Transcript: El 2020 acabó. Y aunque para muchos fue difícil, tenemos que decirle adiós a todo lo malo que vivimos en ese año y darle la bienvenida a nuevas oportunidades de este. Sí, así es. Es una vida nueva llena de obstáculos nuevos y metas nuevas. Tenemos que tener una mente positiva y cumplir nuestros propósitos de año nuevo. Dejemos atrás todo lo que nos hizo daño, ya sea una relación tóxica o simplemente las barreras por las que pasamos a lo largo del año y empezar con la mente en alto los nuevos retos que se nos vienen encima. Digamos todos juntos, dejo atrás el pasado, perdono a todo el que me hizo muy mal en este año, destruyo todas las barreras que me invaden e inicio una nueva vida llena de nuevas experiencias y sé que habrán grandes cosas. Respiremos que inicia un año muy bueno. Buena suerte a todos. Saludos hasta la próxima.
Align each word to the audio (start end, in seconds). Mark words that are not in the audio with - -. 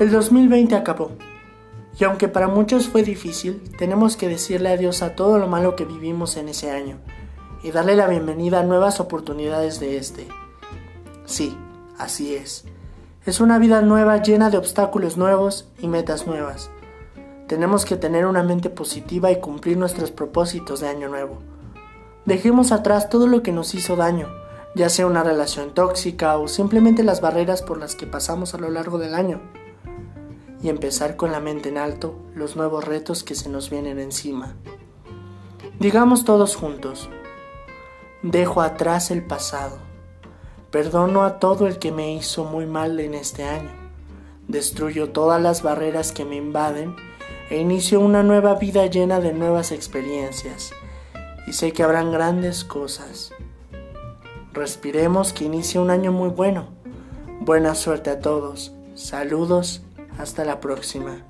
El 0.00 0.10
2020 0.10 0.76
acabó. 0.76 1.10
Y 1.98 2.04
aunque 2.04 2.26
para 2.26 2.48
muchos 2.48 2.88
fue 2.88 3.02
difícil, 3.02 3.62
tenemos 3.76 4.16
que 4.16 4.28
decirle 4.30 4.70
adiós 4.70 5.02
a 5.02 5.14
todo 5.14 5.36
lo 5.36 5.46
malo 5.46 5.76
que 5.76 5.84
vivimos 5.84 6.38
en 6.38 6.48
ese 6.48 6.70
año 6.70 6.96
y 7.62 7.70
darle 7.70 7.96
la 7.96 8.06
bienvenida 8.06 8.60
a 8.60 8.62
nuevas 8.62 8.98
oportunidades 8.98 9.78
de 9.78 9.98
este. 9.98 10.26
Sí, 11.26 11.54
así 11.98 12.34
es. 12.34 12.64
Es 13.26 13.40
una 13.40 13.58
vida 13.58 13.82
nueva 13.82 14.22
llena 14.22 14.48
de 14.48 14.56
obstáculos 14.56 15.18
nuevos 15.18 15.68
y 15.80 15.86
metas 15.86 16.26
nuevas. 16.26 16.70
Tenemos 17.46 17.84
que 17.84 17.96
tener 17.98 18.24
una 18.24 18.42
mente 18.42 18.70
positiva 18.70 19.30
y 19.30 19.40
cumplir 19.40 19.76
nuestros 19.76 20.10
propósitos 20.10 20.80
de 20.80 20.88
año 20.88 21.10
nuevo. 21.10 21.40
Dejemos 22.24 22.72
atrás 22.72 23.10
todo 23.10 23.26
lo 23.26 23.42
que 23.42 23.52
nos 23.52 23.74
hizo 23.74 23.96
daño, 23.96 24.28
ya 24.74 24.88
sea 24.88 25.06
una 25.06 25.24
relación 25.24 25.74
tóxica 25.74 26.38
o 26.38 26.48
simplemente 26.48 27.04
las 27.04 27.20
barreras 27.20 27.60
por 27.60 27.76
las 27.76 27.96
que 27.96 28.06
pasamos 28.06 28.54
a 28.54 28.58
lo 28.58 28.70
largo 28.70 28.96
del 28.96 29.14
año 29.14 29.42
y 30.62 30.68
empezar 30.68 31.16
con 31.16 31.32
la 31.32 31.40
mente 31.40 31.68
en 31.68 31.78
alto 31.78 32.14
los 32.34 32.56
nuevos 32.56 32.84
retos 32.84 33.24
que 33.24 33.34
se 33.34 33.48
nos 33.48 33.70
vienen 33.70 33.98
encima. 33.98 34.54
Digamos 35.78 36.24
todos 36.24 36.56
juntos, 36.56 37.08
dejo 38.22 38.60
atrás 38.60 39.10
el 39.10 39.24
pasado, 39.24 39.78
perdono 40.70 41.24
a 41.24 41.38
todo 41.38 41.66
el 41.66 41.78
que 41.78 41.92
me 41.92 42.14
hizo 42.14 42.44
muy 42.44 42.66
mal 42.66 43.00
en 43.00 43.14
este 43.14 43.44
año, 43.44 43.70
destruyo 44.48 45.10
todas 45.10 45.40
las 45.40 45.62
barreras 45.62 46.12
que 46.12 46.24
me 46.24 46.36
invaden 46.36 46.94
e 47.48 47.58
inicio 47.58 48.00
una 48.00 48.22
nueva 48.22 48.54
vida 48.56 48.86
llena 48.86 49.20
de 49.20 49.32
nuevas 49.32 49.72
experiencias 49.72 50.72
y 51.46 51.52
sé 51.52 51.72
que 51.72 51.82
habrán 51.82 52.12
grandes 52.12 52.64
cosas. 52.64 53.32
Respiremos 54.52 55.32
que 55.32 55.44
inicia 55.44 55.80
un 55.80 55.90
año 55.90 56.12
muy 56.12 56.28
bueno. 56.28 56.68
Buena 57.40 57.74
suerte 57.74 58.10
a 58.10 58.20
todos. 58.20 58.72
Saludos 58.94 59.82
hasta 60.20 60.44
la 60.44 60.60
próxima. 60.60 61.24